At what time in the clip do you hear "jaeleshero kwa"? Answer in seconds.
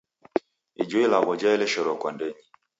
1.41-2.09